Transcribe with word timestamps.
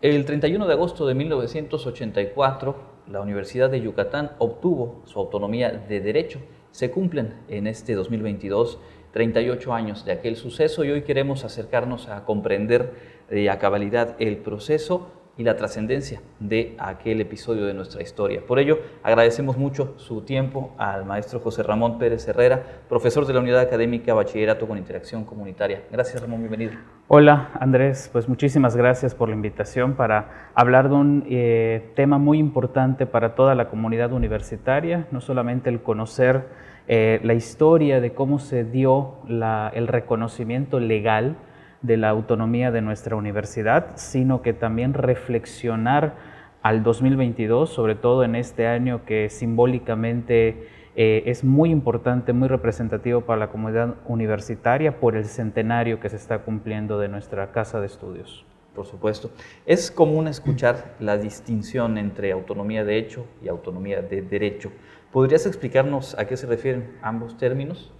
El 0.00 0.24
31 0.24 0.68
de 0.68 0.72
agosto 0.74 1.08
de 1.08 1.14
1984, 1.16 2.76
la 3.08 3.20
Universidad 3.20 3.68
de 3.68 3.80
Yucatán 3.80 4.30
obtuvo 4.38 5.02
su 5.06 5.18
autonomía 5.18 5.72
de 5.72 6.00
derecho. 6.00 6.38
Se 6.70 6.92
cumplen 6.92 7.34
en 7.48 7.66
este 7.66 7.96
2022 7.96 8.78
38 9.10 9.74
años 9.74 10.04
de 10.04 10.12
aquel 10.12 10.36
suceso 10.36 10.84
y 10.84 10.92
hoy 10.92 11.02
queremos 11.02 11.42
acercarnos 11.42 12.06
a 12.08 12.24
comprender 12.24 12.92
eh, 13.28 13.50
a 13.50 13.58
cabalidad 13.58 14.14
el 14.20 14.36
proceso 14.36 15.08
y 15.38 15.44
la 15.44 15.56
trascendencia 15.56 16.20
de 16.40 16.74
aquel 16.78 17.20
episodio 17.20 17.64
de 17.64 17.72
nuestra 17.72 18.02
historia. 18.02 18.42
Por 18.44 18.58
ello, 18.58 18.80
agradecemos 19.04 19.56
mucho 19.56 19.94
su 19.96 20.22
tiempo 20.22 20.74
al 20.76 21.06
maestro 21.06 21.38
José 21.38 21.62
Ramón 21.62 21.96
Pérez 21.98 22.26
Herrera, 22.26 22.60
profesor 22.88 23.24
de 23.24 23.32
la 23.32 23.40
Unidad 23.40 23.60
Académica 23.60 24.12
Bachillerato 24.14 24.66
con 24.66 24.76
Interacción 24.76 25.24
Comunitaria. 25.24 25.84
Gracias, 25.92 26.20
Ramón, 26.20 26.40
bienvenido. 26.40 26.72
Hola, 27.06 27.50
Andrés, 27.60 28.10
pues 28.12 28.28
muchísimas 28.28 28.76
gracias 28.76 29.14
por 29.14 29.28
la 29.28 29.36
invitación 29.36 29.94
para 29.94 30.50
hablar 30.54 30.88
de 30.88 30.96
un 30.96 31.24
eh, 31.30 31.92
tema 31.94 32.18
muy 32.18 32.38
importante 32.38 33.06
para 33.06 33.36
toda 33.36 33.54
la 33.54 33.68
comunidad 33.68 34.12
universitaria, 34.12 35.06
no 35.12 35.20
solamente 35.20 35.70
el 35.70 35.80
conocer 35.80 36.46
eh, 36.88 37.20
la 37.22 37.34
historia 37.34 38.00
de 38.00 38.12
cómo 38.12 38.40
se 38.40 38.64
dio 38.64 39.18
el 39.28 39.86
reconocimiento 39.86 40.80
legal, 40.80 41.36
de 41.82 41.96
la 41.96 42.08
autonomía 42.08 42.70
de 42.70 42.82
nuestra 42.82 43.16
universidad, 43.16 43.92
sino 43.96 44.42
que 44.42 44.52
también 44.52 44.94
reflexionar 44.94 46.14
al 46.62 46.82
2022, 46.82 47.70
sobre 47.70 47.94
todo 47.94 48.24
en 48.24 48.34
este 48.34 48.66
año 48.66 49.04
que 49.04 49.30
simbólicamente 49.30 50.68
eh, 50.96 51.22
es 51.26 51.44
muy 51.44 51.70
importante, 51.70 52.32
muy 52.32 52.48
representativo 52.48 53.20
para 53.20 53.38
la 53.38 53.48
comunidad 53.50 53.94
universitaria 54.06 54.98
por 54.98 55.14
el 55.14 55.26
centenario 55.26 56.00
que 56.00 56.08
se 56.08 56.16
está 56.16 56.40
cumpliendo 56.40 56.98
de 56.98 57.08
nuestra 57.08 57.52
casa 57.52 57.80
de 57.80 57.86
estudios. 57.86 58.44
Por 58.74 58.86
supuesto. 58.86 59.30
Es 59.66 59.90
común 59.90 60.28
escuchar 60.28 60.94
la 61.00 61.16
distinción 61.16 61.98
entre 61.98 62.32
autonomía 62.32 62.84
de 62.84 62.98
hecho 62.98 63.26
y 63.42 63.48
autonomía 63.48 64.02
de 64.02 64.22
derecho. 64.22 64.70
¿Podrías 65.12 65.46
explicarnos 65.46 66.18
a 66.18 66.26
qué 66.26 66.36
se 66.36 66.46
refieren 66.46 66.96
ambos 67.02 67.36
términos? 67.38 67.92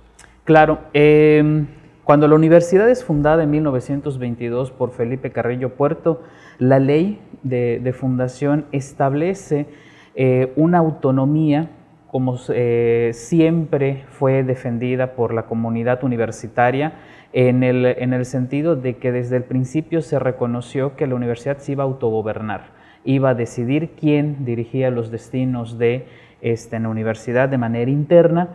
Claro. 0.44 0.80
Eh, 0.92 1.66
cuando 2.08 2.26
la 2.26 2.36
universidad 2.36 2.88
es 2.88 3.04
fundada 3.04 3.42
en 3.42 3.50
1922 3.50 4.70
por 4.70 4.92
Felipe 4.92 5.30
Carrillo 5.30 5.74
Puerto, 5.74 6.22
la 6.56 6.78
ley 6.78 7.20
de, 7.42 7.94
fundación 7.94 8.64
establece 8.72 9.66
eh, 10.14 10.54
una 10.56 10.78
autonomía 10.78 11.68
como 12.10 12.38
eh, 12.48 13.10
siempre 13.12 14.06
fue 14.08 14.42
defendida 14.42 15.12
por 15.12 15.34
la 15.34 15.42
comunidad 15.42 16.02
universitaria, 16.02 16.94
en 17.34 17.62
el, 17.62 17.84
en 17.84 18.14
el, 18.14 18.24
sentido 18.24 18.74
de 18.74 18.96
que 18.96 19.12
desde 19.12 19.36
el 19.36 19.44
principio 19.44 20.00
se 20.00 20.18
reconoció 20.18 20.96
que 20.96 21.06
la 21.06 21.14
universidad 21.14 21.58
se 21.58 21.72
iba 21.72 21.84
a 21.84 21.88
autogobernar, 21.88 22.70
iba 23.04 23.28
a 23.28 23.34
decidir 23.34 23.90
quién 24.00 24.46
dirigía 24.46 24.90
los 24.90 25.10
destinos 25.10 25.76
de 25.76 26.06
este, 26.40 26.80
la 26.80 26.88
universidad 26.88 27.50
de 27.50 27.58
manera 27.58 27.90
interna, 27.90 28.48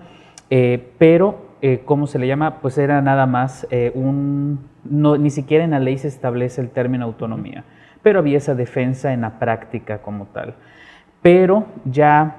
eh, 0.49 0.83
pero 0.97 1.52
eh, 1.65 1.83
¿cómo 1.85 2.07
se 2.07 2.19
le 2.19 2.27
llama? 2.27 2.59
Pues 2.59 2.77
era 2.77 3.01
nada 3.01 3.25
más 3.25 3.65
eh, 3.71 3.93
un, 3.95 4.67
no, 4.83 5.15
ni 5.15 5.29
siquiera 5.29 5.63
en 5.63 5.71
la 5.71 5.79
ley 5.79 5.97
se 5.97 6.09
establece 6.09 6.59
el 6.59 6.69
término 6.69 7.05
autonomía, 7.05 7.63
pero 8.01 8.19
había 8.19 8.37
esa 8.37 8.53
defensa 8.53 9.13
en 9.13 9.21
la 9.21 9.39
práctica 9.39 9.99
como 9.99 10.25
tal. 10.25 10.55
Pero 11.21 11.67
ya 11.85 12.35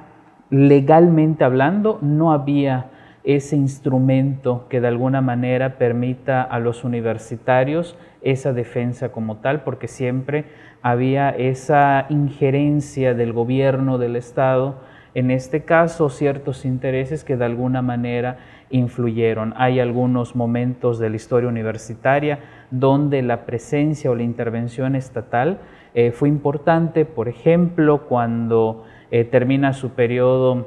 legalmente 0.51 1.43
hablando, 1.43 1.99
no 2.03 2.33
había 2.33 2.91
ese 3.25 3.57
instrumento 3.57 4.67
que 4.69 4.83
de 4.83 4.89
alguna 4.89 5.23
manera 5.23 5.79
permita 5.79 6.43
a 6.43 6.59
los 6.59 6.85
universitarios 6.85 7.97
esa 8.21 8.53
defensa 8.53 9.11
como 9.11 9.39
tal, 9.39 9.63
porque 9.63 9.89
siempre 9.89 10.45
había 10.83 11.31
esa 11.31 12.05
injerencia 12.11 13.15
del 13.15 13.33
gobierno, 13.33 13.97
del 13.97 14.17
Estado, 14.17 14.83
en 15.15 15.31
este 15.31 15.63
caso 15.63 16.11
ciertos 16.11 16.67
intereses 16.67 17.25
que 17.25 17.37
de 17.39 17.45
alguna 17.47 17.81
manera 17.81 18.37
influyeron. 18.75 19.55
Hay 19.57 19.79
algunos 19.79 20.35
momentos 20.35 20.99
de 20.99 21.09
la 21.09 21.17
historia 21.17 21.49
universitaria 21.49 22.41
donde 22.73 23.23
la 23.23 23.47
presencia 23.47 24.11
o 24.11 24.17
la 24.17 24.25
intervención 24.25 24.97
estatal 24.97 25.61
eh, 25.95 26.11
fue 26.11 26.29
importante, 26.29 27.05
por 27.05 27.29
ejemplo, 27.29 28.07
cuando 28.09 28.85
eh, 29.13 29.25
termina 29.25 29.75
su 29.75 29.91
periodo 29.91 30.67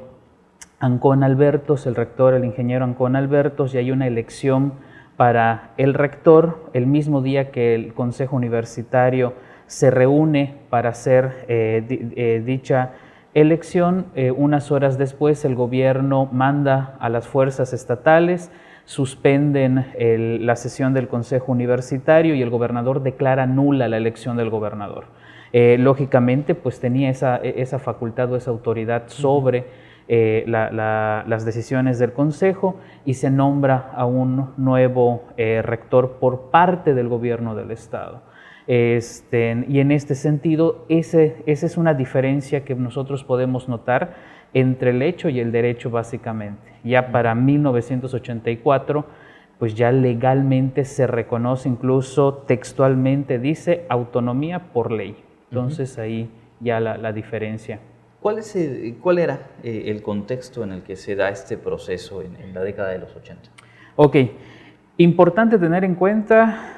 Ancón 0.80 1.22
Albertos, 1.22 1.86
el 1.86 1.94
rector, 1.94 2.32
el 2.32 2.46
ingeniero 2.46 2.84
Ancón 2.84 3.14
Albertos, 3.14 3.74
y 3.74 3.78
hay 3.78 3.90
una 3.90 4.06
elección 4.06 4.72
para 5.18 5.72
el 5.76 5.92
rector 5.92 6.70
el 6.72 6.86
mismo 6.86 7.20
día 7.20 7.50
que 7.50 7.74
el 7.74 7.92
Consejo 7.92 8.36
Universitario 8.36 9.34
se 9.66 9.90
reúne 9.90 10.54
para 10.70 10.88
hacer 10.90 11.44
eh, 11.48 12.42
dicha 12.46 12.92
elección, 13.34 14.06
eh, 14.14 14.30
unas 14.30 14.70
horas 14.70 14.98
después 14.98 15.44
el 15.44 15.54
gobierno 15.54 16.28
manda 16.32 16.96
a 17.00 17.08
las 17.08 17.26
fuerzas 17.26 17.72
estatales, 17.72 18.50
suspenden 18.84 19.84
la 20.46 20.56
sesión 20.56 20.94
del 20.94 21.08
Consejo 21.08 21.52
Universitario 21.52 22.34
y 22.34 22.40
el 22.40 22.48
gobernador 22.48 23.02
declara 23.02 23.46
nula 23.46 23.86
la 23.86 23.98
elección 23.98 24.38
del 24.38 24.48
gobernador. 24.48 25.04
Eh, 25.52 25.76
lógicamente, 25.78 26.54
pues 26.54 26.80
tenía 26.80 27.10
esa, 27.10 27.36
esa, 27.36 27.78
facultad 27.78 28.32
o 28.32 28.36
esa 28.36 28.50
autoridad 28.50 29.04
sobre 29.08 29.66
eh, 30.08 30.44
las 30.46 31.44
decisiones 31.44 31.98
del 31.98 32.14
Consejo 32.14 32.76
y 33.04 33.14
se 33.14 33.30
nombra 33.30 33.90
a 33.94 34.06
un 34.06 34.54
nuevo 34.56 35.24
rector 35.36 36.12
por 36.18 36.50
parte 36.50 36.94
del 36.94 37.08
gobierno 37.08 37.54
del 37.54 37.72
Estado. 37.72 38.22
Este, 38.68 39.64
y 39.66 39.80
en 39.80 39.90
este 39.90 40.14
sentido, 40.14 40.84
ese, 40.90 41.36
esa 41.46 41.64
es 41.64 41.78
una 41.78 41.94
diferencia 41.94 42.66
que 42.66 42.74
nosotros 42.74 43.24
podemos 43.24 43.66
notar 43.66 44.14
entre 44.52 44.90
el 44.90 45.00
hecho 45.00 45.30
y 45.30 45.40
el 45.40 45.52
derecho 45.52 45.88
básicamente. 45.88 46.74
Ya 46.84 47.10
para 47.10 47.34
1984, 47.34 49.06
pues 49.58 49.74
ya 49.74 49.90
legalmente 49.90 50.84
se 50.84 51.06
reconoce, 51.06 51.70
incluso 51.70 52.44
textualmente 52.46 53.38
dice 53.38 53.86
autonomía 53.88 54.70
por 54.74 54.92
ley. 54.92 55.16
Entonces 55.50 55.98
ahí 55.98 56.30
ya 56.60 56.78
la, 56.78 57.12
diferencia. 57.12 57.80
¿Cuál, 58.20 58.38
es 58.38 58.54
¿Cuál 59.00 59.18
era 59.18 59.48
eh, 59.62 59.84
el 59.86 60.02
contexto 60.02 60.62
en 60.62 60.72
el 60.72 60.82
que 60.82 60.96
se 60.96 61.16
da 61.16 61.30
este 61.30 61.56
proceso 61.56 62.20
en, 62.20 62.36
en 62.36 62.52
la 62.52 62.60
década 62.60 62.90
de 62.90 62.98
los 62.98 63.16
80? 63.16 63.48
Ok, 63.96 64.16
importante 64.98 65.58
tener 65.58 65.84
en 65.84 65.94
cuenta 65.94 66.77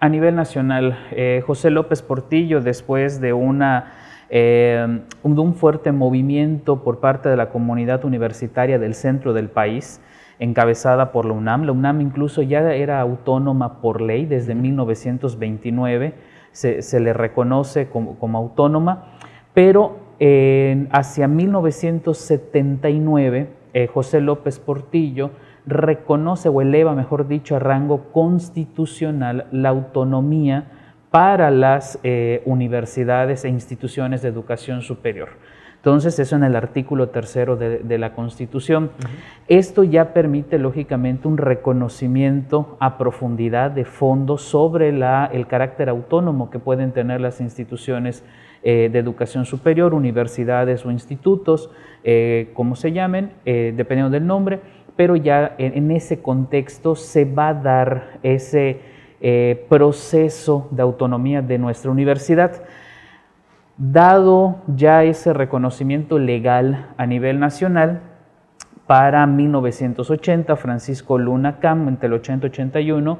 a 0.00 0.08
nivel 0.08 0.36
nacional, 0.36 0.96
eh, 1.10 1.42
José 1.46 1.70
López 1.70 2.02
Portillo, 2.02 2.60
después 2.60 3.20
de, 3.20 3.32
una, 3.32 3.94
eh, 4.30 5.00
un 5.22 5.54
fuerte 5.54 5.90
movimiento 5.90 6.84
por 6.84 7.00
parte 7.00 7.28
de 7.28 7.36
la 7.36 7.50
comunidad 7.50 8.04
universitaria 8.04 8.78
del 8.78 8.94
centro 8.94 9.32
del 9.32 9.48
país, 9.48 10.00
encabezada 10.38 11.10
por 11.10 11.24
la 11.24 11.32
UNAM, 11.32 11.64
la 11.64 11.72
UNAM 11.72 12.00
incluso 12.00 12.42
ya 12.42 12.60
era 12.72 13.00
autónoma 13.00 13.80
por 13.80 14.00
ley 14.00 14.24
desde 14.24 14.54
1929, 14.54 16.14
se, 16.52 17.00
le 17.00 17.12
reconoce 17.12 17.88
como, 17.88 18.38
autónoma, 18.38 19.06
pero 19.52 19.98
hacia 20.92 21.26
1979, 21.26 23.58
eh, 23.74 23.86
José 23.86 24.20
López 24.20 24.58
Portillo, 24.58 25.30
reconoce 25.68 26.48
o 26.48 26.60
eleva, 26.60 26.94
mejor 26.94 27.28
dicho, 27.28 27.56
a 27.56 27.58
rango 27.58 28.12
constitucional 28.12 29.46
la 29.52 29.68
autonomía 29.68 30.66
para 31.10 31.50
las 31.50 31.98
eh, 32.02 32.42
universidades 32.44 33.44
e 33.44 33.48
instituciones 33.48 34.22
de 34.22 34.28
educación 34.28 34.82
superior. 34.82 35.30
Entonces, 35.76 36.18
eso 36.18 36.34
en 36.34 36.42
el 36.42 36.56
artículo 36.56 37.10
tercero 37.10 37.56
de, 37.56 37.98
la 37.98 38.12
Constitución. 38.12 38.90
Esto 39.46 39.84
ya 39.84 40.12
permite, 40.12 40.58
lógicamente, 40.58 41.28
un 41.28 41.38
reconocimiento 41.38 42.76
a 42.80 42.98
profundidad 42.98 43.70
de 43.70 43.84
fondo 43.84 44.38
sobre 44.38 44.90
la, 44.90 45.30
el 45.32 45.46
carácter 45.46 45.88
autónomo 45.88 46.50
que 46.50 46.58
pueden 46.58 46.90
tener 46.90 47.20
las 47.20 47.40
instituciones 47.40 48.24
eh, 48.64 48.90
de 48.92 48.98
educación 48.98 49.46
superior, 49.46 49.94
universidades 49.94 50.84
o 50.84 50.90
institutos, 50.90 51.70
eh, 52.02 52.50
como 52.54 52.74
se 52.74 52.90
llamen, 52.90 53.30
dependiendo 53.44 54.10
del 54.10 54.26
nombre 54.26 54.60
pero 54.98 55.14
ya 55.14 55.54
en, 55.58 55.92
ese 55.92 56.22
contexto 56.22 56.96
se 56.96 57.24
va 57.24 57.50
a 57.50 57.54
dar 57.54 58.18
ese 58.24 58.80
eh, 59.20 59.64
proceso 59.68 60.66
de 60.72 60.82
autonomía 60.82 61.40
de 61.40 61.56
nuestra 61.56 61.92
universidad. 61.92 62.64
Dado 63.76 64.56
ya 64.66 65.04
ese 65.04 65.32
reconocimiento 65.32 66.18
legal 66.18 66.88
a 66.96 67.06
nivel 67.06 67.38
nacional, 67.38 68.00
para 68.88 69.24
1980, 69.28 70.56
Francisco 70.56 71.16
Luna 71.16 71.60
Cam, 71.60 71.86
entre 71.86 72.08
el 72.08 72.14
80 72.14 72.48
y 72.48 72.50
81, 72.50 73.18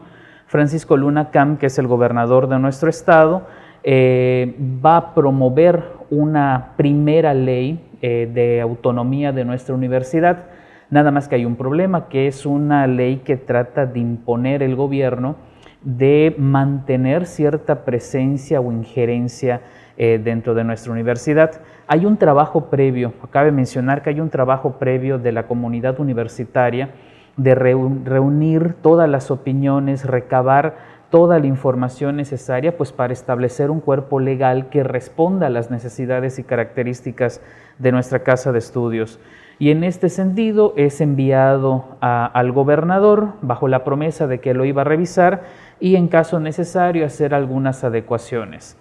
Francisco 0.49 0.97
Luna 0.97 1.31
Cam, 1.31 1.59
que 1.59 1.67
es 1.67 1.79
el 1.79 1.87
gobernador 1.87 2.49
de 2.49 2.59
nuestro 2.59 2.91
estado, 2.91 3.47
eh, 3.85 4.57
va 4.85 4.97
a 4.97 5.15
promover 5.15 5.85
una 6.11 6.73
primera 6.77 7.35
ley 7.35 7.89
eh, 8.03 8.29
de 8.35 8.61
autonomía 8.61 9.31
de 9.31 9.45
nuestra 9.45 9.77
universidad 9.77 10.57
Nada 10.90 11.11
más 11.11 11.29
que 11.29 11.35
hay 11.35 11.44
un 11.44 11.56
problema, 11.56 12.08
que 12.08 12.26
es 12.26 12.46
una 12.46 12.87
ley 12.87 13.19
que 13.19 13.37
trata 13.37 13.85
de 13.85 14.00
imponer 14.00 14.62
el 14.62 14.75
gobierno 14.75 15.37
de 15.82 16.35
mantener 16.38 17.26
cierta 17.26 17.85
presencia 17.85 18.61
o 18.61 18.73
injerencia 18.73 19.61
eh, 19.96 20.20
dentro 20.23 20.55
de 20.55 20.64
nuestra 20.64 20.93
universidad. 20.93 21.61
Hay 21.87 22.06
un 22.06 22.17
trabajo 22.17 22.70
previo, 22.70 23.12
cabe 23.31 23.52
mencionar 23.52 24.02
que 24.02 24.11
hay 24.11 24.20
un 24.20 24.31
trabajo 24.31 24.79
previo 24.79 25.19
de 25.19 25.32
la 25.32 25.46
comunidad 25.46 26.00
universitaria 26.00 26.91
de 27.37 27.55
reunir 27.55 28.75
todas 28.82 29.08
las 29.08 29.31
opiniones, 29.31 30.05
recabar 30.05 30.76
toda 31.11 31.38
la 31.38 31.46
información 31.46 32.17
necesaria 32.17 32.76
pues 32.76 32.93
para 32.93 33.12
establecer 33.12 33.70
un 33.70 33.81
cuerpo 33.81 34.20
legal 34.20 34.69
que 34.69 34.82
responda 34.82 35.46
a 35.46 35.50
las 35.50 35.70
necesidades 35.70 36.38
y 36.38 36.44
características 36.44 37.41
de 37.79 37.93
nuestra 37.93 38.20
casa 38.20 38.52
de 38.52 38.58
estudios. 38.58 39.20
Y 39.58 39.70
en 39.70 39.82
este 39.82 40.08
sentido 40.08 40.72
es 40.76 41.00
enviado 41.00 41.96
al 42.00 42.52
gobernador 42.52 43.32
bajo 43.43 43.66
la 43.66 43.82
promesa 43.82 44.26
de 44.26 44.40
que 44.40 44.55
lo 44.55 44.64
iba 44.64 44.82
a 44.82 44.84
revisar 44.84 45.43
y 45.81 45.96
en 45.96 46.08
caso 46.08 46.38
necesario 46.38 47.05
hacer 47.05 47.34
algunas 47.34 47.82
adecuaciones. 47.82 48.76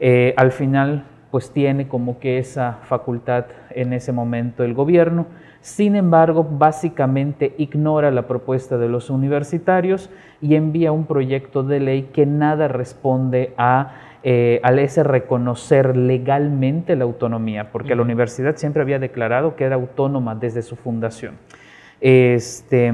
Eh, 0.00 0.32
al 0.36 0.52
final 0.52 1.04
pues 1.32 1.50
tiene 1.50 1.88
como 1.88 2.18
que 2.18 2.36
esa 2.36 2.80
facultad 2.82 3.46
en 3.70 3.94
ese 3.94 4.12
momento 4.12 4.64
el 4.64 4.74
gobierno. 4.74 5.24
Sin 5.62 5.96
embargo, 5.96 6.44
básicamente 6.44 7.54
ignora 7.56 8.10
la 8.10 8.26
propuesta 8.26 8.76
de 8.76 8.90
los 8.90 9.08
universitarios 9.08 10.10
y 10.42 10.56
envía 10.56 10.92
un 10.92 11.06
proyecto 11.06 11.62
de 11.62 11.80
ley 11.80 12.10
que 12.12 12.26
nada 12.26 12.68
responde 12.68 13.54
a, 13.56 13.94
eh, 14.22 14.60
ese 14.78 15.04
reconocer 15.04 15.96
legalmente 15.96 16.96
la 16.96 17.04
autonomía, 17.04 17.72
porque 17.72 17.94
la 17.94 18.02
universidad 18.02 18.56
siempre 18.56 18.82
había 18.82 18.98
declarado 18.98 19.56
que 19.56 19.64
era 19.64 19.76
autónoma 19.76 20.34
desde 20.34 20.60
su 20.60 20.76
fundación. 20.76 21.38
Este, 22.02 22.92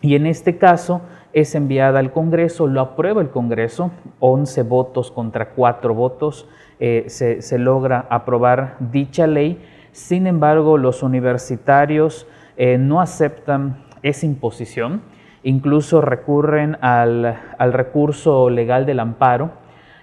y 0.00 0.16
en 0.16 0.26
este 0.26 0.58
caso 0.58 1.02
es 1.32 1.54
enviada 1.54 2.00
al 2.00 2.10
Congreso, 2.10 2.66
lo 2.66 2.80
aprueba 2.80 3.22
el 3.22 3.30
Congreso, 3.30 3.92
11 4.18 4.62
votos 4.64 5.12
contra 5.12 5.50
4 5.50 5.94
votos 5.94 6.48
eh, 6.80 7.04
se, 7.08 7.58
logra 7.58 8.06
aprobar 8.10 8.76
dicha 8.80 9.26
ley. 9.26 9.64
Sin 9.92 10.26
embargo, 10.26 10.76
los 10.76 11.04
universitarios 11.04 12.26
eh, 12.56 12.78
no 12.78 13.00
aceptan 13.00 13.84
esa 14.02 14.26
imposición, 14.26 15.02
incluso 15.44 16.00
recurren 16.00 16.76
al, 16.80 17.36
recurso 17.72 18.50
legal 18.50 18.86
del 18.86 18.98
amparo 18.98 19.52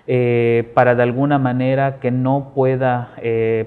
eh, 0.07 0.71
para 0.73 0.95
de 0.95 1.03
alguna 1.03 1.37
manera 1.39 1.99
que 1.99 2.09
no 2.09 2.51
pueda 2.55 3.15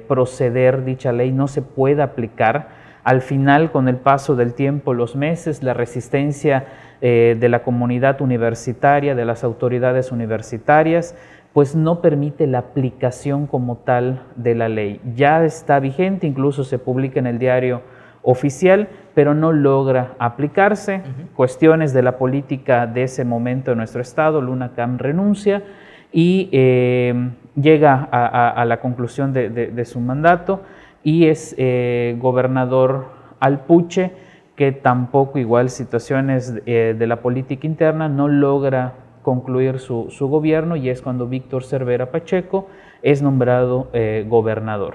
proceder 0.08 0.84
dicha 0.84 1.12
ley, 1.12 1.30
no 1.30 1.46
se 1.46 1.60
pueda 1.60 2.04
aplicar. 2.04 2.84
Al 3.04 3.20
final, 3.20 3.70
con 3.70 3.86
el 3.86 3.96
paso 3.96 4.34
del 4.34 4.54
tiempo, 4.54 4.94
los 4.94 5.14
meses, 5.14 5.62
la 5.62 5.74
resistencia 5.74 6.64
de 7.02 7.48
la 7.50 7.62
comunidad 7.62 8.22
universitaria, 8.22 9.14
de 9.14 9.26
las 9.26 9.44
autoridades 9.44 10.10
universitarias, 10.10 11.14
pues 11.54 11.76
no 11.76 12.02
permite 12.02 12.48
la 12.48 12.58
aplicación 12.58 13.46
como 13.46 13.76
tal 13.76 14.24
de 14.34 14.56
la 14.56 14.68
ley. 14.68 15.00
Ya 15.14 15.44
está 15.44 15.78
vigente, 15.78 16.26
incluso 16.26 16.64
se 16.64 16.80
publica 16.80 17.20
en 17.20 17.28
el 17.28 17.38
diario 17.38 17.82
oficial, 18.22 18.88
pero 19.14 19.34
no 19.34 19.52
logra 19.52 20.14
aplicarse. 20.18 21.02
Cuestiones 21.36 21.94
de 21.94 22.02
la 22.02 22.18
política 22.18 22.88
de 22.88 23.04
ese 23.04 23.24
momento 23.24 23.70
en 23.70 23.78
nuestro 23.78 24.02
estado, 24.02 24.40
Luna 24.40 24.72
Cam 24.74 24.98
renuncia 24.98 25.62
y 26.10 26.48
eh, 26.50 27.30
llega 27.54 28.08
a, 28.10 28.64
la 28.64 28.80
conclusión 28.80 29.32
de, 29.32 29.84
su 29.84 30.00
mandato 30.00 30.62
y 31.04 31.26
es 31.26 31.54
eh, 31.56 32.16
gobernador 32.18 33.06
Alpuche, 33.38 34.10
que 34.56 34.72
tampoco 34.72 35.38
igual 35.38 35.70
situaciones 35.70 36.54
eh, 36.66 36.96
de 36.98 37.06
la 37.06 37.20
política 37.20 37.64
interna 37.64 38.08
no 38.08 38.26
logra 38.26 39.03
concluir 39.24 39.80
su, 39.80 40.06
gobierno 40.20 40.76
y 40.76 40.88
es 40.88 41.02
cuando 41.02 41.26
Víctor 41.26 41.64
Cervera 41.64 42.12
Pacheco 42.12 42.68
es 43.02 43.22
nombrado 43.22 43.88
eh, 43.92 44.24
gobernador. 44.28 44.94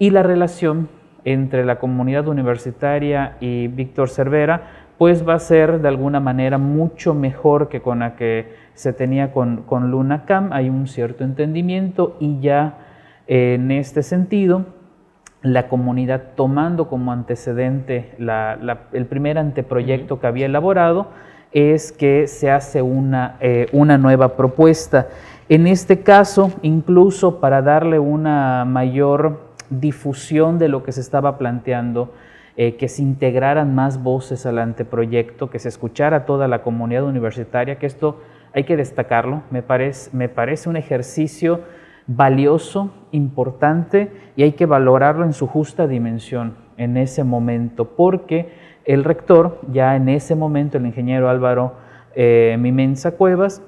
Y 0.00 0.10
la 0.10 0.24
relación 0.24 0.88
entre 1.24 1.64
la 1.64 1.78
comunidad 1.78 2.26
universitaria 2.26 3.36
y 3.40 3.68
Víctor 3.68 4.08
Cervera 4.08 4.86
pues 4.98 5.26
va 5.28 5.34
a 5.34 5.38
ser 5.38 5.80
de 5.80 5.86
alguna 5.86 6.18
manera 6.18 6.58
mucho 6.58 7.14
mejor 7.14 7.68
que 7.68 7.80
con 7.80 8.00
la 8.00 8.16
que 8.16 8.52
se 8.74 8.92
tenía 8.92 9.32
con, 9.32 9.62
con 9.62 9.92
Luna 9.92 10.24
Cam. 10.24 10.52
Hay 10.52 10.68
un 10.68 10.88
cierto 10.88 11.22
entendimiento 11.22 12.16
y 12.18 12.40
ya 12.40 12.78
en 13.28 13.70
este 13.70 14.02
sentido 14.02 14.64
la 15.42 15.68
comunidad 15.68 16.34
tomando 16.34 16.88
como 16.88 17.12
antecedente 17.12 18.16
el 18.92 19.06
primer 19.06 19.38
anteproyecto 19.38 20.18
que 20.18 20.26
había 20.26 20.46
elaborado, 20.46 21.08
es 21.52 21.92
que 21.92 22.26
se 22.26 22.50
hace 22.50 22.82
una, 22.82 23.36
eh, 23.40 23.66
una 23.72 23.98
nueva 23.98 24.36
propuesta. 24.36 25.08
En 25.48 25.66
este 25.66 26.00
caso, 26.00 26.52
incluso 26.62 27.40
para 27.40 27.62
darle 27.62 27.98
una 27.98 28.64
mayor 28.64 29.48
difusión 29.70 30.58
de 30.58 30.68
lo 30.68 30.82
que 30.82 30.92
se 30.92 31.00
estaba 31.00 31.38
planteando, 31.38 32.12
eh, 32.56 32.76
que 32.76 32.88
se 32.88 33.02
integraran 33.02 33.74
más 33.74 34.02
voces 34.02 34.44
al 34.44 34.58
anteproyecto, 34.58 35.48
que 35.48 35.58
se 35.58 35.68
escuchara 35.68 36.26
toda 36.26 36.48
la 36.48 36.62
comunidad 36.62 37.04
universitaria, 37.04 37.78
que 37.78 37.86
esto 37.86 38.20
hay 38.52 38.64
que 38.64 38.76
destacarlo, 38.76 39.42
me 39.50 39.62
parece, 39.62 40.10
me 40.16 40.28
parece 40.28 40.68
un 40.68 40.76
ejercicio 40.76 41.60
valioso, 42.08 42.90
importante 43.12 44.10
y 44.34 44.42
hay 44.42 44.52
que 44.52 44.66
valorarlo 44.66 45.24
en 45.24 45.32
su 45.32 45.46
justa 45.46 45.86
dimensión 45.86 46.56
en 46.76 46.96
ese 46.96 47.22
momento, 47.24 47.90
porque 47.96 48.52
el 48.88 49.04
rector, 49.04 49.60
ya 49.70 49.96
en 49.96 50.08
ese 50.08 50.34
momento 50.34 50.78
el 50.78 50.86
ingeniero 50.86 51.28
Álvaro 51.28 51.74
eh, 52.14 52.56
Mimensa 52.58 53.12
Cuevas, 53.12 53.62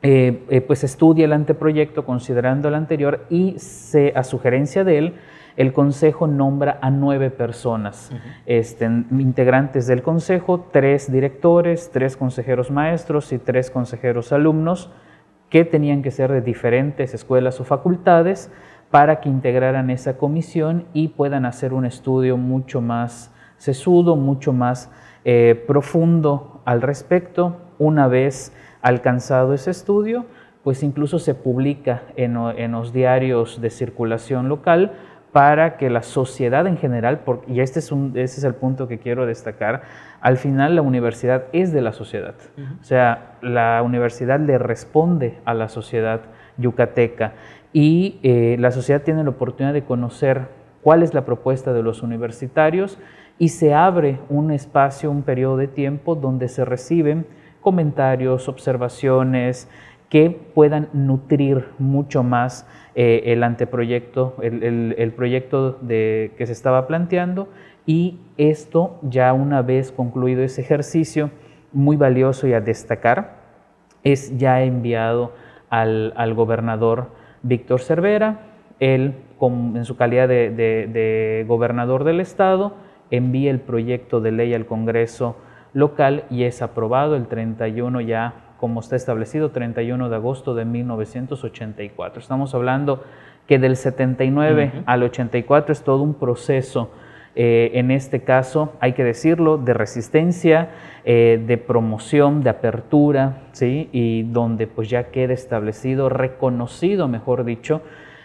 eh, 0.00 0.44
eh, 0.48 0.60
pues 0.60 0.84
estudia 0.84 1.24
el 1.24 1.32
anteproyecto 1.32 2.04
considerando 2.04 2.68
el 2.68 2.76
anterior 2.76 3.26
y 3.30 3.58
se, 3.58 4.12
a 4.14 4.22
sugerencia 4.22 4.84
de 4.84 4.98
él, 4.98 5.14
el 5.56 5.72
Consejo 5.72 6.28
nombra 6.28 6.78
a 6.80 6.90
nueve 6.90 7.30
personas, 7.30 8.12
este, 8.46 8.84
integrantes 8.84 9.88
del 9.88 10.02
Consejo, 10.02 10.68
tres 10.72 11.10
directores, 11.10 11.90
tres 11.92 12.16
consejeros 12.16 12.70
maestros 12.70 13.32
y 13.32 13.38
tres 13.38 13.72
consejeros 13.72 14.32
alumnos, 14.32 14.90
que 15.50 15.64
tenían 15.64 16.00
que 16.00 16.12
ser 16.12 16.30
de 16.30 16.42
diferentes 16.42 17.12
escuelas 17.12 17.60
o 17.60 17.64
facultades 17.64 18.52
para 18.92 19.20
que 19.20 19.28
integraran 19.28 19.90
esa 19.90 20.16
comisión 20.16 20.86
y 20.92 21.08
puedan 21.08 21.44
hacer 21.44 21.74
un 21.74 21.84
estudio 21.86 22.36
mucho 22.36 22.80
más 22.80 23.31
sesudo, 23.62 24.16
mucho 24.16 24.52
más 24.52 24.90
eh, 25.24 25.62
profundo 25.68 26.62
al 26.64 26.82
respecto. 26.82 27.58
Una 27.78 28.08
vez 28.08 28.52
alcanzado 28.80 29.54
ese 29.54 29.70
estudio, 29.70 30.26
pues 30.64 30.82
incluso 30.82 31.20
se 31.20 31.36
publica 31.36 32.02
en, 32.16 32.34
los 32.72 32.92
diarios 32.92 33.60
de 33.60 33.70
circulación 33.70 34.48
local 34.48 34.94
para 35.30 35.76
que 35.76 35.90
la 35.90 36.02
sociedad 36.02 36.66
en 36.66 36.76
general, 36.76 37.20
y 37.46 37.60
este 37.60 37.78
es, 37.78 37.92
un, 37.92 38.12
este 38.16 38.38
es 38.38 38.44
el 38.44 38.54
punto 38.56 38.88
que 38.88 38.98
quiero 38.98 39.26
destacar, 39.26 39.82
al 40.20 40.38
final 40.38 40.74
la 40.74 40.82
universidad 40.82 41.44
es 41.52 41.72
de 41.72 41.82
la 41.82 41.92
sociedad. 41.92 42.34
O 42.80 42.84
sea, 42.84 43.36
la 43.42 43.80
universidad 43.84 44.40
le 44.40 44.58
responde 44.58 45.38
a 45.44 45.54
la 45.54 45.68
sociedad 45.68 46.22
yucateca 46.58 47.34
y 47.72 48.18
eh, 48.24 48.56
la 48.58 48.72
sociedad 48.72 49.02
tiene 49.02 49.22
la 49.22 49.30
oportunidad 49.30 49.72
de 49.72 49.84
conocer 49.84 50.48
cuál 50.82 51.04
es 51.04 51.14
la 51.14 51.24
propuesta 51.24 51.72
de 51.72 51.82
los 51.82 52.02
universitarios 52.02 52.98
y 53.38 53.48
se 53.48 53.74
abre 53.74 54.18
un 54.28 54.50
espacio, 54.50 55.10
un 55.10 55.22
periodo 55.22 55.56
de 55.56 55.68
tiempo 55.68 56.14
donde 56.14 56.48
se 56.48 56.64
reciben 56.64 57.26
comentarios, 57.60 58.48
observaciones 58.48 59.68
que 60.08 60.28
puedan 60.54 60.90
nutrir 60.92 61.68
mucho 61.78 62.22
más 62.22 62.68
eh, 62.94 63.22
el 63.26 63.42
anteproyecto, 63.42 64.36
el, 64.42 65.12
proyecto 65.16 65.78
de, 65.80 66.32
que 66.36 66.46
se 66.46 66.52
estaba 66.52 66.86
planteando. 66.86 67.48
Y 67.86 68.20
esto 68.36 68.98
ya 69.02 69.32
una 69.32 69.62
vez 69.62 69.90
concluido 69.90 70.42
ese 70.42 70.60
ejercicio 70.60 71.30
muy 71.72 71.96
valioso 71.96 72.46
y 72.46 72.52
a 72.52 72.60
destacar, 72.60 73.40
es 74.04 74.36
ya 74.36 74.62
enviado 74.62 75.32
al, 75.70 76.34
gobernador 76.34 77.08
Víctor 77.42 77.80
Cervera, 77.80 78.40
él 78.80 79.14
en 79.40 79.84
su 79.84 79.96
calidad 79.96 80.28
de 80.28 81.44
gobernador 81.48 82.04
del 82.04 82.20
estado, 82.20 82.74
envía 83.12 83.50
el 83.52 83.60
proyecto 83.60 84.20
de 84.20 84.32
ley 84.32 84.54
al 84.54 84.66
Congreso 84.66 85.36
local 85.74 86.24
y 86.30 86.42
es 86.44 86.62
aprobado 86.62 87.14
el 87.14 87.28
31 87.28 88.00
ya, 88.00 88.34
como 88.58 88.80
está 88.80 88.96
establecido, 88.96 89.50
31 89.50 90.08
de 90.08 90.16
agosto 90.16 90.54
de 90.54 90.64
1984. 90.64 92.20
Estamos 92.20 92.54
hablando 92.54 93.04
que 93.46 93.58
del 93.58 93.76
79 93.76 94.82
al 94.86 95.02
84 95.02 95.72
es 95.72 95.82
todo 95.82 96.02
un 96.02 96.14
proceso, 96.14 96.90
eh, 97.34 97.70
en 97.74 97.90
este 97.90 98.22
caso, 98.22 98.74
hay 98.80 98.92
que 98.92 99.04
decirlo, 99.04 99.56
de 99.56 99.72
resistencia, 99.72 100.70
eh, 101.04 101.42
de 101.46 101.56
promoción, 101.56 102.42
de 102.42 102.50
apertura, 102.50 103.44
¿sí? 103.52 103.88
y 103.92 104.24
donde 104.24 104.66
pues 104.66 104.90
ya 104.90 105.04
queda 105.04 105.32
establecido, 105.32 106.10
reconocido, 106.10 107.08
mejor 107.08 107.44
dicho, 107.44 107.80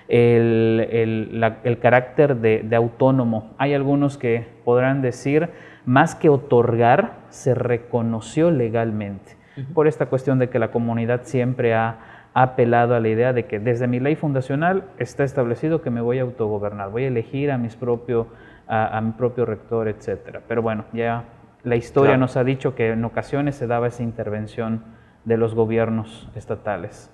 el, 0.08 1.78
carácter 1.82 2.38
de, 2.38 2.76
autónomo. 2.76 3.52
Hay 3.58 3.74
algunos 3.74 4.18
que 4.18 4.48
podrán 4.64 5.02
decir, 5.02 5.50
más 5.86 6.16
que 6.16 6.30
otorgar, 6.30 7.20
se 7.30 7.54
reconoció 7.54 8.52
legalmente. 8.52 9.36
por 9.74 9.88
esta 9.88 10.06
cuestión 10.06 10.38
de 10.38 10.50
que 10.50 10.60
la 10.60 10.70
comunidad 10.70 11.22
siempre 11.24 11.74
ha 11.74 12.18
apelado 12.40 12.94
a 12.94 13.00
la 13.00 13.08
idea 13.08 13.34
de 13.34 13.46
que 13.46 13.60
desde 13.60 13.88
mi 13.88 14.00
ley 14.00 14.16
fundacional 14.16 14.84
está 15.00 15.24
establecido 15.24 15.82
que 15.82 15.90
me 15.90 16.02
voy 16.02 16.20
a 16.20 16.22
autogobernar, 16.22 16.92
voy 16.92 17.06
a 17.06 17.08
elegir 17.08 17.50
a, 17.50 17.58
mis 17.58 17.76
propio, 17.76 18.28
a, 18.68 19.02
mi 19.02 19.14
propio 19.14 19.44
rector, 19.44 19.88
etc. 19.88 20.42
Pero 20.48 20.62
bueno, 20.62 20.86
ya 20.94 21.24
la 21.64 21.76
historia 21.76 22.16
nos 22.16 22.38
ha 22.38 22.44
dicho 22.44 22.76
que 22.76 22.92
en 22.92 23.04
ocasiones 23.04 23.56
se 23.56 23.66
daba 23.66 23.88
esa 23.88 24.04
intervención 24.04 24.84
de 25.26 25.38
los 25.38 25.56
gobiernos 25.56 26.30
estatales. 26.36 27.12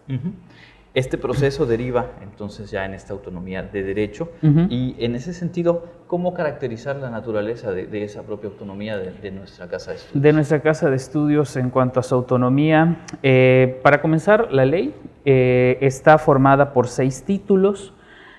Este 0.93 1.17
proceso 1.17 1.65
deriva 1.65 2.11
entonces 2.21 2.69
ya 2.69 2.85
en 2.85 2.93
esta 2.93 3.13
autonomía 3.13 3.63
de 3.63 3.81
derecho 3.81 4.29
y 4.69 4.95
en 4.99 5.15
ese 5.15 5.33
sentido, 5.33 5.85
¿cómo 6.05 6.35
caracterizar 6.35 6.97
la 6.97 7.09
naturaleza 7.09 7.71
de, 7.71 8.03
esa 8.03 8.21
propia 8.21 8.51
autonomía 8.51 8.99
de, 8.99 9.31
nuestra 9.31 9.67
casa 9.67 9.89
de 9.89 9.97
estudios? 9.97 10.21
De 10.21 10.33
nuestra 10.33 10.59
casa 10.59 10.91
de 10.91 10.95
estudios 10.95 11.55
en 11.55 11.71
cuanto 11.71 11.99
a 11.99 12.03
su 12.03 12.13
autonomía, 12.13 12.97
eh, 13.23 13.79
para 13.81 14.01
comenzar, 14.03 14.51
la 14.51 14.65
ley 14.65 14.93
eh, 15.25 15.79
está 15.81 16.19
formada 16.19 16.73
por 16.73 16.87
seis 16.87 17.23
títulos. 17.23 17.91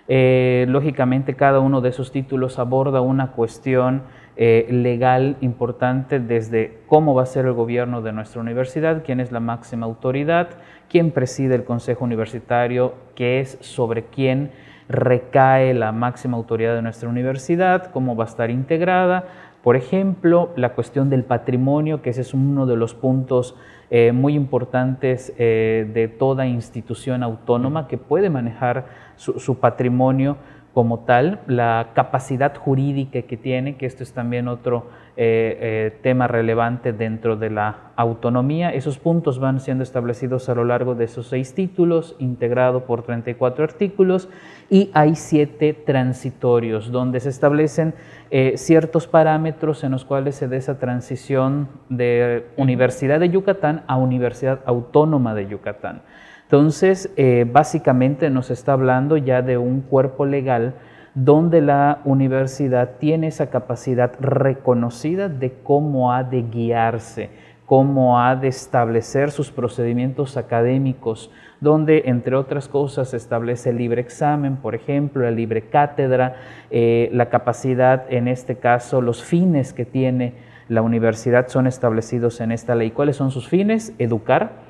Eh, 0.07 0.67
lógicamente, 0.69 1.35
cada 1.35 1.59
uno 1.59 1.81
de 1.81 1.89
esos 1.89 2.13
títulos 2.13 2.61
aborda 2.61 3.01
una 3.01 3.33
cuestión 3.33 4.03
legal 4.37 5.37
importante 5.43 6.19
desde 6.19 6.81
cómo 6.89 7.15
va 7.15 7.23
a 7.23 7.27
ser 7.27 7.47
el 7.47 7.53
gobierno 7.53 8.03
de 8.03 8.11
nuestra 8.13 8.41
universidad, 8.41 9.05
quién 9.05 9.21
es 9.21 9.31
la 9.31 9.39
máxima 9.39 9.87
autoridad, 9.87 10.49
quién 10.89 11.11
preside 11.11 11.55
el 11.55 11.65
Consejo 11.65 12.05
Universitario, 12.05 12.95
qué 13.15 13.41
es 13.41 13.59
sobre 13.61 14.05
quién 14.05 14.51
recae 14.89 15.75
la 15.75 15.93
máxima 15.93 16.37
autoridad 16.37 16.75
de 16.75 16.83
nuestra 16.83 17.09
universidad, 17.09 17.91
cómo 17.91 18.17
va 18.17 18.25
a 18.25 18.29
estar 18.29 18.51
integrada. 18.51 19.25
Por 19.63 19.77
ejemplo, 19.77 20.51
la 20.57 20.75
cuestión 20.75 21.09
del 21.09 21.25
patrimonio, 21.25 22.03
que 22.03 22.11
ese 22.11 22.21
es 22.21 22.35
uno 22.35 22.67
de 22.67 22.77
los 22.77 22.95
puntos 22.95 23.57
eh, 23.91 24.13
muy 24.13 24.35
importantes 24.35 25.33
eh, 25.39 25.91
de 25.93 26.09
toda 26.09 26.47
institución 26.47 27.23
autónoma 27.23 27.89
que 27.89 27.97
puede 27.97 28.29
manejar 28.29 28.87
su 29.17 29.59
patrimonio 29.59 30.37
como 30.75 30.99
tal, 31.05 31.39
la 31.47 31.91
capacidad 31.95 32.57
jurídica 32.57 33.23
que 33.23 33.37
tiene, 33.37 33.77
que 33.77 33.87
esto 33.87 34.03
es 34.03 34.13
también 34.13 34.49
otro 34.49 34.89
eh, 35.17 35.57
eh, 35.61 35.99
tema 36.03 36.27
relevante 36.27 36.93
dentro 36.93 37.37
de 37.37 37.49
la 37.49 37.93
autonomía. 37.95 38.71
Esos 38.75 38.99
puntos 38.99 39.39
van 39.39 39.61
siendo 39.61 39.85
establecidos 39.85 40.49
a 40.49 40.55
lo 40.57 40.65
largo 40.65 40.97
de 40.97 41.05
esos 41.05 41.29
seis 41.29 41.55
títulos, 41.55 42.17
integrado 42.19 42.87
por 42.87 43.05
34 43.05 43.63
artículos, 43.63 44.29
y 44.69 44.91
hay 44.95 45.15
siete 45.15 45.75
transitorios, 45.75 46.91
donde 46.91 47.21
se 47.21 47.29
establecen 47.29 47.95
eh, 48.33 48.55
ciertos 48.57 49.07
parámetros 49.07 49.85
en 49.85 49.93
los 49.93 50.05
cuales 50.05 50.35
se 50.35 50.49
da 50.49 50.57
esa 50.57 50.81
transición 50.81 51.69
de 51.89 52.47
Universidad 52.57 53.21
de 53.21 53.31
Yucatán 53.31 53.85
a 53.87 53.97
Universidad 53.97 54.59
Autónoma 54.67 55.37
de 55.37 55.47
Yucatán. 55.47 56.03
Entonces, 56.45 57.11
básicamente 57.53 58.31
nos 58.31 58.51
está 58.51 58.75
hablando 58.75 59.17
ya 59.17 59.43
de 59.43 59.59
un 59.59 59.81
cuerpo 59.81 60.25
legal 60.25 60.75
donde 61.15 61.61
la 61.61 62.01
universidad 62.05 62.97
tiene 62.99 63.29
esa 63.29 63.49
capacidad 63.49 64.13
reconocida 64.21 65.29
de 65.29 65.53
cómo 65.63 66.13
ha 66.13 66.25
de 66.25 66.43
guiarse, 66.43 67.31
cómo 67.67 68.21
ha 68.21 68.35
de 68.35 68.49
establecer 68.49 69.31
sus 69.31 69.53
procedimientos 69.53 70.37
académicos, 70.37 71.31
donde, 71.61 72.03
entre 72.07 72.35
otras 72.35 72.69
cosas, 72.69 73.11
se 73.11 73.17
establece 73.17 73.71
el 73.71 73.79
libre 73.79 74.01
examen, 74.01 74.57
por 74.57 74.75
ejemplo, 74.75 75.23
la 75.23 75.31
libre 75.31 75.63
cátedra, 75.63 76.35
eh, 76.71 77.09
la 77.13 77.31
capacidad, 77.31 78.05
en 78.13 78.27
este 78.29 78.57
caso, 78.57 79.01
los 79.01 79.23
fines 79.23 79.73
que 79.73 79.85
tiene 79.85 80.35
la 80.69 80.83
universidad 80.83 81.47
son 81.49 81.67
establecidos 81.67 82.41
en 82.41 82.51
esta 82.51 82.75
ley. 82.75 82.91
¿Cuáles 82.91 83.17
son 83.17 83.31
sus 83.31 83.49
fines? 83.49 83.95
Educar, 83.99 84.64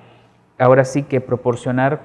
ahora 0.59 0.85
sí 0.85 1.03
que 1.03 1.21
proporcionar 1.21 2.01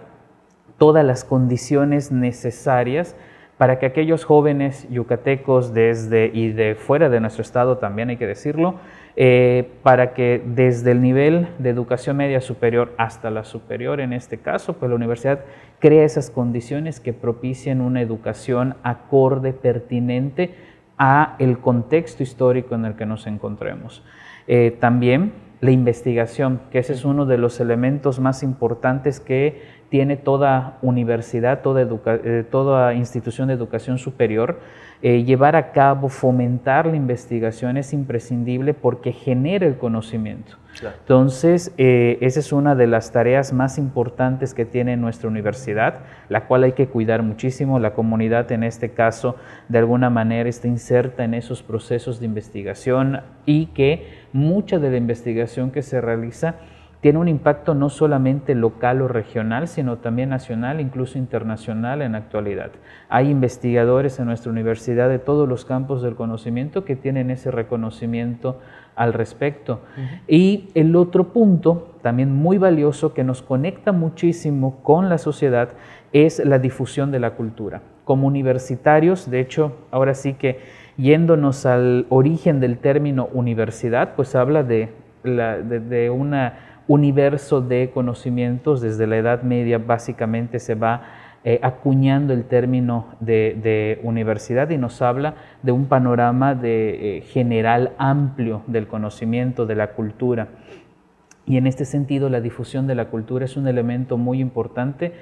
todas 0.77 1.05
las 1.05 1.23
condiciones 1.23 2.11
necesarias 2.11 3.15
para 3.57 3.77
que 3.77 3.85
aquellos 3.85 4.23
jóvenes 4.23 4.87
yucatecos 4.89 5.73
desde 5.73 6.31
y 6.33 6.53
de 6.53 6.75
fuera 6.75 7.09
de 7.09 7.19
nuestro 7.19 7.41
estado, 7.41 7.77
también 7.77 8.09
hay 8.09 8.15
que 8.15 8.25
decirlo, 8.25 8.75
eh, 9.17 9.69
para 9.83 10.13
que 10.13 10.41
desde 10.45 10.91
el 10.91 11.01
nivel 11.01 11.49
de 11.59 11.69
educación 11.69 12.15
media 12.15 12.39
superior 12.39 12.93
hasta 12.97 13.29
la 13.29 13.43
superior, 13.43 13.99
en 13.99 14.13
este 14.13 14.37
caso, 14.37 14.77
pues 14.77 14.89
la 14.89 14.95
universidad 14.95 15.41
crea 15.79 16.05
esas 16.05 16.29
condiciones 16.29 17.01
que 17.01 17.11
propicien 17.11 17.81
una 17.81 18.01
educación 18.01 18.75
acorde, 18.81 19.51
pertinente 19.51 20.55
a 20.97 21.35
el 21.39 21.59
contexto 21.59 22.23
histórico 22.23 22.75
en 22.75 22.85
el 22.85 22.95
que 22.95 23.05
nos 23.05 23.27
encontremos. 23.27 24.05
Eh, 24.47 24.77
también 24.79 25.33
la 25.61 25.71
investigación, 25.71 26.61
que 26.71 26.79
ese 26.79 26.93
es 26.93 27.03
uno 27.03 27.25
de 27.25 27.37
los 27.37 27.59
elementos 27.59 28.19
más 28.19 28.43
importantes 28.43 29.19
que 29.19 29.61
tiene 29.89 30.17
toda 30.17 30.77
universidad, 30.81 31.61
toda, 31.61 31.81
eh, 32.05 32.45
toda 32.49 32.93
institución 32.93 33.47
de 33.47 33.55
educación 33.55 33.97
superior, 33.97 34.59
eh, 35.01 35.23
llevar 35.23 35.55
a 35.55 35.71
cabo, 35.71 36.09
fomentar 36.09 36.85
la 36.85 36.95
investigación 36.95 37.77
es 37.77 37.93
imprescindible 37.93 38.73
porque 38.73 39.11
genera 39.11 39.65
el 39.65 39.77
conocimiento. 39.77 40.57
Entonces, 40.81 41.73
eh, 41.77 42.17
esa 42.21 42.39
es 42.39 42.53
una 42.53 42.75
de 42.75 42.87
las 42.87 43.11
tareas 43.11 43.51
más 43.51 43.77
importantes 43.77 44.53
que 44.53 44.65
tiene 44.65 44.95
nuestra 44.95 45.27
universidad, 45.27 45.99
la 46.29 46.45
cual 46.45 46.63
hay 46.63 46.71
que 46.73 46.87
cuidar 46.87 47.21
muchísimo. 47.21 47.79
La 47.79 47.93
comunidad, 47.93 48.51
en 48.51 48.63
este 48.63 48.91
caso, 48.91 49.35
de 49.67 49.79
alguna 49.79 50.09
manera 50.09 50.47
está 50.47 50.67
inserta 50.67 51.23
en 51.23 51.33
esos 51.33 51.63
procesos 51.63 52.19
de 52.19 52.27
investigación 52.27 53.21
y 53.45 53.67
que 53.67 54.07
mucha 54.31 54.79
de 54.79 54.91
la 54.91 54.97
investigación 54.97 55.71
que 55.71 55.81
se 55.81 55.99
realiza 55.99 56.55
tiene 57.01 57.19
un 57.19 57.29
impacto 57.29 57.73
no 57.75 57.89
solamente 57.89 58.55
local 58.55 59.01
o 59.01 59.07
regional, 59.07 59.69
sino 59.69 59.97
también 59.97 60.29
nacional, 60.29 60.81
incluso 60.81 61.17
internacional 61.17 62.01
en 62.01 62.13
actualidad. 62.13 62.71
Hay 63.07 63.29
investigadores 63.29 64.19
en 64.19 64.25
nuestra 64.25 64.51
universidad 64.51 65.07
de 65.07 65.19
todos 65.19 65.47
los 65.47 65.63
campos 65.63 66.01
del 66.01 66.15
conocimiento 66.15 66.83
que 66.83 66.97
tienen 66.97 67.31
ese 67.31 67.51
reconocimiento 67.51 68.59
al 68.95 69.13
respecto. 69.13 69.79
Y 70.27 70.67
el 70.73 70.93
otro 70.97 71.29
punto, 71.31 71.95
también 72.01 72.35
muy 72.35 72.57
valioso, 72.57 73.13
que 73.13 73.23
nos 73.23 73.41
conecta 73.41 73.93
muchísimo 73.93 74.83
con 74.83 75.07
la 75.07 75.17
sociedad, 75.17 75.69
es 76.11 76.43
la 76.43 76.59
difusión 76.59 77.11
de 77.11 77.19
la 77.19 77.31
cultura. 77.31 77.81
Como 78.03 78.27
universitarios, 78.27 79.31
de 79.31 79.39
hecho, 79.39 79.73
ahora 79.91 80.15
sí 80.15 80.33
que 80.33 80.59
yéndonos 80.97 81.65
al 81.65 82.07
origen 82.09 82.59
del 82.59 82.77
término 82.77 83.29
universidad, 83.31 84.15
pues 84.15 84.35
habla 84.35 84.63
de, 84.63 84.89
de 85.23 86.09
una 86.09 86.68
universo 86.89 87.61
de 87.61 87.91
conocimientos. 87.93 88.81
Desde 88.81 89.07
la 89.07 89.15
Edad 89.15 89.43
Media 89.43 89.77
básicamente 89.77 90.59
se 90.59 90.75
va 90.75 91.03
eh, 91.45 91.59
acuñando 91.63 92.33
el 92.33 92.43
término 92.43 93.05
de, 93.21 94.01
universidad 94.03 94.69
y 94.71 94.77
nos 94.77 95.01
habla 95.01 95.35
de 95.63 95.71
un 95.71 95.85
panorama 95.85 96.55
de, 96.55 97.19
eh, 97.19 97.21
general 97.21 97.93
amplio 97.97 98.63
del 98.67 98.87
conocimiento, 98.87 99.65
de 99.65 99.75
la 99.75 99.93
cultura. 99.93 100.49
Y 101.45 101.55
en 101.55 101.67
este 101.67 101.85
sentido 101.85 102.29
la 102.29 102.41
difusión 102.41 102.87
de 102.87 102.95
la 102.95 103.05
cultura 103.05 103.45
es 103.45 103.55
un 103.55 103.67
elemento 103.67 104.17
muy 104.17 104.41
importante 104.41 105.13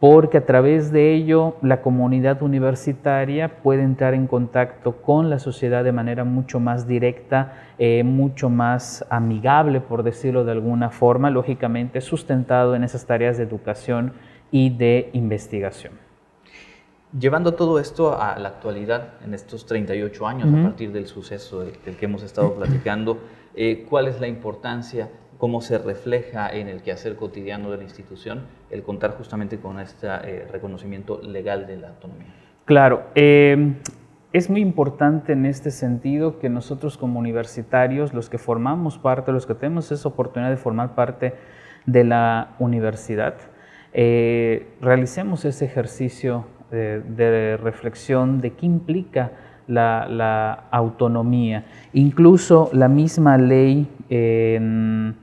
porque 0.00 0.38
a 0.38 0.46
través 0.46 0.90
de 0.92 1.14
ello 1.14 1.56
la 1.60 1.82
comunidad 1.82 2.42
universitaria 2.42 3.60
puede 3.62 3.82
entrar 3.82 4.14
en 4.14 4.26
contacto 4.26 5.02
con 5.02 5.28
la 5.28 5.38
sociedad 5.38 5.84
de 5.84 5.92
manera 5.92 6.24
mucho 6.24 6.58
más 6.58 6.88
directa, 6.88 7.52
eh, 7.78 8.02
mucho 8.02 8.48
más 8.48 9.04
amigable, 9.10 9.82
por 9.82 10.02
decirlo 10.02 10.46
de 10.46 10.52
alguna 10.52 10.88
forma, 10.88 11.28
lógicamente 11.28 12.00
sustentado 12.00 12.74
en 12.74 12.82
esas 12.82 13.04
tareas 13.04 13.36
de 13.36 13.44
educación 13.44 14.14
y 14.50 14.70
de 14.70 15.10
investigación. 15.12 15.92
Llevando 17.18 17.52
todo 17.52 17.78
esto 17.78 18.18
a 18.18 18.38
la 18.38 18.48
actualidad, 18.48 19.14
en 19.22 19.34
estos 19.34 19.66
38 19.66 20.26
años, 20.26 20.48
a 20.48 20.62
partir 20.62 20.92
del 20.92 21.08
suceso 21.08 21.60
del, 21.60 21.72
que 21.76 22.04
hemos 22.06 22.22
estado 22.22 22.54
platicando, 22.54 23.18
eh, 23.54 23.84
¿cuál 23.90 24.06
es 24.06 24.18
la 24.18 24.28
importancia 24.28 25.10
cómo 25.40 25.62
se 25.62 25.78
refleja 25.78 26.50
en 26.50 26.68
el 26.68 26.82
quehacer 26.82 27.16
cotidiano 27.16 27.70
de 27.70 27.78
la 27.78 27.84
institución 27.84 28.42
el 28.70 28.82
contar 28.82 29.12
justamente 29.16 29.58
con 29.58 29.80
este 29.80 30.06
eh, 30.06 30.46
reconocimiento 30.52 31.20
legal 31.22 31.66
de 31.66 31.78
la 31.78 31.88
autonomía. 31.88 32.26
Claro, 32.66 33.04
eh, 33.14 33.72
es 34.34 34.50
muy 34.50 34.60
importante 34.60 35.32
en 35.32 35.46
este 35.46 35.70
sentido 35.70 36.38
que 36.38 36.50
nosotros 36.50 36.98
como 36.98 37.18
universitarios, 37.18 38.12
los 38.12 38.28
que 38.28 38.36
formamos 38.36 38.98
parte, 38.98 39.32
los 39.32 39.46
que 39.46 39.54
tenemos 39.54 39.90
esa 39.90 40.08
oportunidad 40.08 40.50
de 40.50 40.58
formar 40.58 40.94
parte 40.94 41.32
de 41.86 42.04
la 42.04 42.54
universidad, 42.58 43.34
eh, 43.94 44.68
realicemos 44.82 45.46
ese 45.46 45.64
ejercicio 45.64 46.44
de, 46.70 47.56
reflexión 47.56 48.42
de 48.42 48.52
qué 48.52 48.66
implica 48.66 49.32
la, 49.66 50.64
autonomía. 50.70 51.64
Incluso 51.94 52.70
la 52.72 52.88
misma 52.88 53.38
ley 53.38 53.88
en 54.10 55.16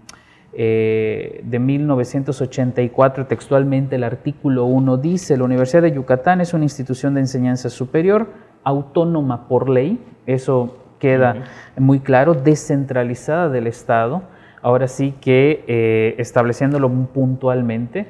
eh, 0.59 1.41
de 1.43 1.59
1984, 1.59 3.27
textualmente 3.27 3.95
el 3.95 4.03
artículo 4.03 4.65
1 4.65 4.97
dice, 4.97 5.37
la 5.37 5.43
Universidad 5.43 5.83
de 5.83 5.91
Yucatán 5.91 6.41
es 6.41 6.51
una 6.55 6.63
institución 6.63 7.13
de 7.13 7.19
enseñanza 7.19 7.69
superior, 7.69 8.27
autónoma 8.63 9.47
por 9.47 9.69
ley, 9.69 10.03
eso 10.25 10.77
queda 10.97 11.43
muy 11.77 11.99
claro, 11.99 12.33
descentralizada 12.33 13.49
del 13.49 13.67
Estado, 13.67 14.23
ahora 14.63 14.87
sí 14.87 15.13
que 15.21 15.63
eh, 15.67 16.15
estableciéndolo 16.17 16.89
puntualmente, 16.89 18.07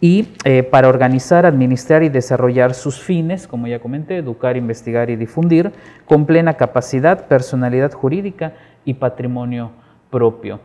y 0.00 0.28
eh, 0.46 0.62
para 0.62 0.88
organizar, 0.88 1.44
administrar 1.44 2.02
y 2.02 2.08
desarrollar 2.08 2.72
sus 2.72 2.98
fines, 2.98 3.46
como 3.46 3.66
ya 3.66 3.78
comenté, 3.78 4.16
educar, 4.16 4.56
investigar 4.56 5.10
y 5.10 5.16
difundir, 5.16 5.70
con 6.06 6.24
plena 6.24 6.54
capacidad, 6.54 7.26
personalidad 7.26 7.92
jurídica 7.92 8.54
y 8.86 8.94
patrimonio 8.94 9.72
propio. 10.08 10.60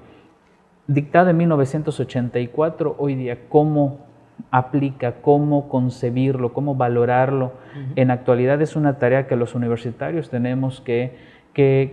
Dictado 0.88 1.32
en 1.32 1.38
1984, 1.38 2.96
hoy 3.00 3.15
día, 3.15 3.39
¿cómo 3.50 4.06
aplica, 4.51 5.13
cómo 5.22 5.68
concebirlo, 5.68 6.54
cómo 6.54 6.75
valorarlo? 6.75 7.54
En 7.96 8.12
actualidad 8.12 8.62
es 8.62 8.75
una 8.75 9.00
tarea 9.00 9.25
que 9.25 9.36
los 9.36 9.56
universitarios 9.56 10.30
tenemos 10.30 10.82
que, 10.82 11.18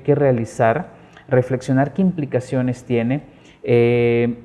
realizar, 0.06 0.88
reflexionar 1.26 1.94
qué 1.94 2.02
implicaciones 2.02 2.84
tiene. 2.84 3.22
Eh, 3.62 4.40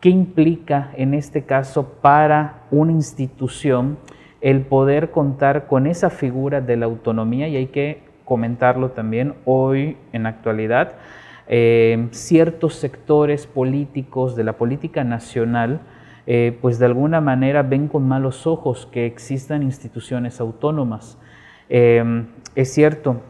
¿Qué 0.00 0.08
implica 0.08 0.90
en 0.96 1.12
este 1.12 1.42
caso 1.42 1.98
para 2.00 2.62
una 2.70 2.92
institución 2.92 3.98
el 4.40 4.62
poder 4.62 5.10
contar 5.10 5.66
con 5.66 5.86
esa 5.86 6.08
figura 6.08 6.62
de 6.62 6.78
la 6.78 6.86
autonomía? 6.86 7.46
Y 7.46 7.56
hay 7.56 7.66
que 7.66 8.02
comentarlo 8.24 8.92
también 8.92 9.34
hoy 9.44 9.98
en 10.14 10.24
actualidad. 10.24 10.94
Eh, 11.54 12.08
ciertos 12.12 12.76
sectores 12.76 13.46
políticos 13.46 14.36
de 14.36 14.42
la 14.42 14.54
política 14.54 15.04
nacional, 15.04 15.82
eh, 16.26 16.56
pues 16.62 16.78
de 16.78 16.86
alguna 16.86 17.20
manera 17.20 17.62
ven 17.62 17.88
con 17.88 18.08
malos 18.08 18.46
ojos 18.46 18.88
que 18.90 19.04
existan 19.04 19.62
instituciones 19.62 20.40
autónomas. 20.40 21.18
Eh, 21.68 22.24
es 22.54 22.72
cierto, 22.72 23.20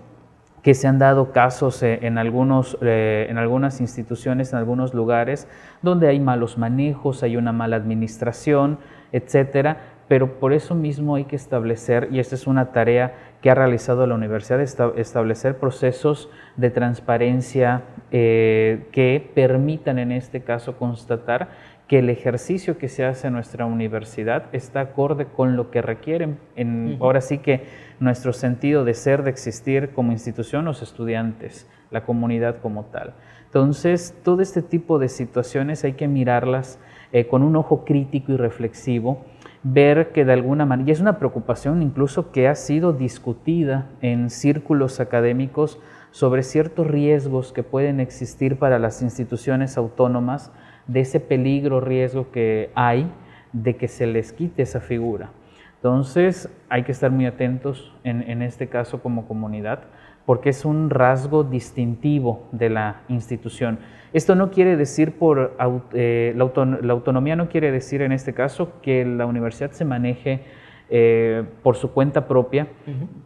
que 0.62 0.75
se 0.75 0.87
han 0.87 1.00
dado 1.00 1.33
casos 1.33 1.83
eh, 1.83 1.99
en, 2.02 2.17
algunos, 2.17 2.79
en 2.81 3.38
algunas 3.38 3.81
instituciones, 3.81 4.52
en 4.52 4.61
algunos 4.61 4.95
lugares, 4.95 5.49
donde 5.83 6.07
hay 6.07 6.21
malos 6.21 6.59
manejos, 6.59 7.25
hay 7.25 7.37
una 7.37 7.50
mala 7.50 7.75
administración, 7.75 8.79
etcétera, 9.11 9.91
pero 10.09 10.38
por 10.38 10.52
eso 10.52 10.75
mismo 10.75 11.14
hay 11.14 11.25
que 11.25 11.37
establecer, 11.37 12.09
y 12.11 12.18
esta 12.18 12.35
es 12.35 12.47
una 12.47 12.73
tarea 12.73 13.14
que 13.40 13.50
ha 13.50 13.54
realizado 13.54 14.06
la 14.06 14.14
universidad, 14.14 14.61
establecer 14.61 15.56
procesos 15.56 16.28
de 16.56 16.71
transparencia 16.71 17.82
eh, 18.11 18.87
que 18.92 19.30
permitan 19.35 19.99
en 19.99 20.12
este 20.12 20.42
caso 20.42 20.76
constatar 20.76 21.49
que 21.88 21.99
el 21.99 22.09
ejercicio 22.09 22.78
que 22.78 22.88
se 22.88 23.04
hace 23.04 23.26
en 23.26 23.35
nuestra 23.35 23.66
universidad 23.66 24.44
está 24.52 24.80
acorde 24.80 25.26
con 25.26 25.56
lo 25.56 25.71
que 25.71 25.82
requieren, 25.82 26.38
en, 26.56 26.97
ahora 27.00 27.21
sí 27.21 27.38
que 27.38 27.66
nuestro 28.00 28.32
sentido 28.32 28.85
de 28.85 28.94
ser, 28.94 29.23
de 29.23 29.30
existir 29.30 29.90
como 29.90 30.12
institución, 30.12 30.64
los 30.64 30.80
estudiantes, 30.82 31.68
la 31.90 32.04
comunidad 32.04 32.56
como 32.62 32.85
tal. 32.87 33.14
Entonces, 33.44 34.16
todo 34.25 34.40
este 34.40 34.62
tipo 34.62 34.99
de 34.99 35.11
situaciones 35.11 35.85
hay 35.85 35.92
que 35.92 36.09
mirarlas 36.09 36.78
eh, 37.12 37.26
con 37.26 37.42
un 37.42 37.56
ojo 37.56 37.85
crítico 37.85 38.32
y 38.32 38.37
reflexivo, 38.38 39.26
ver 39.62 40.11
que 40.12 40.25
de 40.25 40.33
alguna 40.33 40.66
manera, 40.66 40.88
y 40.88 40.92
es 40.92 41.00
una 41.00 41.19
preocupación 41.19 41.83
incluso 41.83 42.33
que 42.33 42.49
ha 42.49 42.54
sido 42.54 42.92
discutida 42.92 43.87
en 44.00 44.31
círculos 44.31 45.00
académicos 45.00 45.78
sobre 46.11 46.42
ciertos 46.42 46.87
riesgos 46.87 47.52
que 47.52 47.62
pueden 47.62 48.00
existir 48.00 48.59
para 48.59 48.78
las 48.78 49.02
instituciones 49.02 49.76
autónomas, 49.78 50.52
de 50.87 51.00
ese 51.00 51.21
peligro, 51.21 51.81
riesgo 51.81 52.31
que 52.31 52.71
hay 52.75 53.11
de 53.52 53.76
que 53.76 53.88
se 53.88 54.07
les 54.07 54.33
quite 54.33 54.62
esa 54.62 54.81
figura. 54.81 55.31
Entonces 55.76 56.49
hay 56.69 56.85
que 56.85 56.92
estar 56.92 57.11
muy 57.11 57.26
atentos 57.26 57.92
en, 58.04 58.42
este 58.42 58.69
caso 58.69 59.02
como 59.02 59.26
comunidad 59.26 59.81
porque 60.26 60.50
es 60.50 60.64
un 60.64 60.91
rasgo 60.91 61.45
distintivo 61.45 62.49
de 62.52 62.71
la 62.71 63.02
institución. 63.09 63.79
Esto 64.12 64.35
no 64.35 64.50
quiere 64.50 64.76
decir 64.76 65.12
por 65.12 65.57
eh, 65.95 66.35
la, 66.37 66.93
autonomía 66.93 67.37
no 67.37 67.49
quiere 67.49 67.73
decir 67.73 68.02
en 68.02 68.12
este 68.12 68.35
caso 68.35 68.81
que 68.83 69.05
la 69.05 69.26
universidad 69.26 69.71
se 69.73 69.85
maneje 69.85 70.45
eh, 70.91 71.45
por 71.62 71.76
su 71.76 71.93
cuenta 71.93 72.29
propia, 72.29 72.67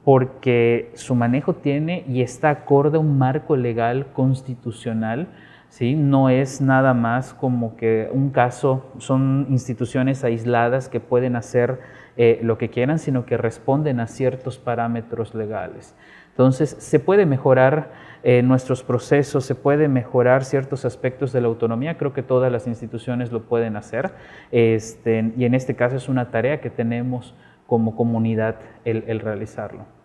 porque 0.04 0.90
su 0.94 1.14
manejo 1.16 1.54
tiene 1.54 2.04
y 2.08 2.22
está 2.22 2.50
acorde 2.50 2.96
a 2.98 3.00
un 3.00 3.18
marco 3.18 3.56
legal 3.56 4.06
constitucional 4.12 5.28
¿sí? 5.68 5.94
No 5.94 6.30
es 6.30 6.60
nada 6.60 6.94
más 6.94 7.34
como 7.34 7.76
que 7.76 8.08
un 8.12 8.30
caso, 8.30 8.86
son 8.98 9.46
instituciones 9.50 10.24
aisladas 10.24 10.88
que 10.88 11.00
pueden 11.00 11.36
hacer 11.36 11.80
eh, 12.16 12.40
lo 12.42 12.56
que 12.56 12.70
quieran, 12.70 12.98
sino 12.98 13.26
que 13.26 13.36
responden 13.36 14.00
a 14.00 14.06
ciertos 14.06 14.58
parámetros 14.58 15.34
legales. 15.34 15.94
Entonces, 16.36 16.76
se 16.78 17.00
puede 17.00 17.24
mejorar 17.24 17.92
eh, 18.22 18.42
nuestros 18.42 18.82
procesos, 18.82 19.46
se 19.46 19.54
puede 19.54 19.88
mejorar 19.88 20.44
ciertos 20.44 20.84
aspectos 20.84 21.32
de 21.32 21.40
la 21.40 21.46
autonomía, 21.46 21.96
creo 21.96 22.12
que 22.12 22.22
todas 22.22 22.52
las 22.52 22.66
instituciones 22.66 23.32
lo 23.32 23.44
pueden 23.44 23.74
hacer, 23.74 24.10
este, 24.52 25.32
y 25.34 25.46
en 25.46 25.54
este 25.54 25.76
caso 25.76 25.96
es 25.96 26.10
una 26.10 26.30
tarea 26.30 26.60
que 26.60 26.68
tenemos 26.68 27.34
como 27.66 27.96
comunidad 27.96 28.56
el 28.84 29.20
realizarlo. 29.20 29.96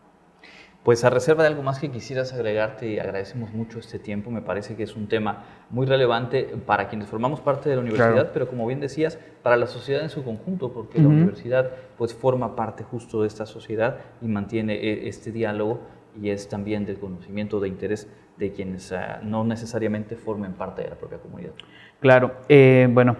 Pues 0.83 1.03
a 1.03 1.11
reserva 1.11 1.43
de 1.43 1.49
algo 1.49 1.61
más 1.61 1.77
que 1.77 1.91
quisieras 1.91 2.33
agregarte, 2.33 2.99
agradecemos 2.99 3.53
mucho 3.53 3.77
este 3.77 3.99
tiempo, 3.99 4.31
me 4.31 4.41
parece 4.41 4.75
que 4.75 4.81
es 4.81 4.95
un 4.95 5.07
tema 5.07 5.43
muy 5.69 5.85
relevante 5.85 6.55
para 6.65 6.87
quienes 6.87 7.07
formamos 7.07 7.39
parte 7.39 7.69
de 7.69 7.75
la 7.75 7.81
universidad, 7.81 8.31
pero 8.33 8.47
como 8.47 8.65
bien 8.65 8.79
decías, 8.79 9.19
para 9.43 9.57
la 9.57 9.67
sociedad 9.67 10.01
en 10.01 10.09
su 10.09 10.23
conjunto, 10.23 10.73
porque 10.73 10.99
la 10.99 11.07
universidad 11.07 11.69
pues 11.99 12.15
forma 12.15 12.55
parte 12.55 12.83
justo 12.83 13.21
de 13.21 13.27
esta 13.27 13.45
sociedad 13.45 13.97
y 14.23 14.27
mantiene 14.27 14.73
eh, 14.73 15.07
este 15.07 15.31
diálogo 15.31 15.81
y 16.19 16.29
es 16.29 16.49
también 16.49 16.85
del 16.85 16.99
conocimiento 16.99 17.59
de 17.59 17.67
interés 17.67 18.09
de 18.37 18.51
quienes 18.51 18.91
ah, 18.91 19.19
no 19.23 19.43
necesariamente 19.43 20.15
formen 20.15 20.53
parte 20.53 20.83
de 20.83 20.89
la 20.89 20.95
propia 20.95 21.19
comunidad. 21.19 21.51
Claro, 21.99 22.33
eh, 22.49 22.87
bueno, 22.91 23.17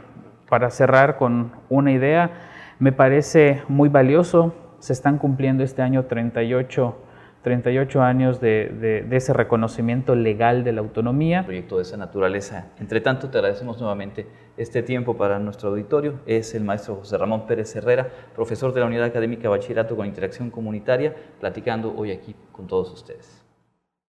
para 0.50 0.70
cerrar 0.70 1.18
con 1.18 1.52
una 1.70 1.92
idea, 1.92 2.32
me 2.80 2.92
parece 2.92 3.62
muy 3.68 3.90
valioso, 3.90 4.56
se 4.80 4.94
están 4.94 5.18
cumpliendo 5.18 5.64
este 5.64 5.82
año 5.82 6.06
38 6.06 6.98
38 7.42 8.02
años 8.02 8.40
de, 8.40 9.08
ese 9.12 9.34
reconocimiento 9.34 10.16
legal 10.16 10.64
de 10.64 10.74
la 10.74 10.82
autonomía. 10.82 11.44
proyecto 11.44 11.78
de 11.78 11.84
esa 11.84 11.98
naturaleza. 11.98 12.68
Entre 12.80 13.02
tanto, 13.02 13.30
te 13.30 13.38
agradecemos 13.38 13.80
nuevamente 13.80 14.28
este 14.58 14.84
tiempo 14.84 15.18
para 15.18 15.40
nuestro 15.40 15.70
auditorio. 15.70 16.20
Es 16.26 16.54
el 16.54 16.64
maestro 16.64 16.96
José 16.98 17.18
Ramón 17.18 17.48
Pérez 17.48 17.76
Herrera, 17.76 18.10
profesor 18.36 18.74
de 18.74 18.82
la 18.82 18.86
Unidad 18.86 19.06
Académica 19.06 19.50
Bachillerato 19.50 19.96
con 19.96 20.06
Interacción 20.06 20.52
Comunitaria, 20.52 21.16
platicando 21.40 21.94
hoy 21.96 22.12
aquí 22.12 22.36
con 22.52 22.68
todos 22.68 22.92
ustedes. 22.92 23.41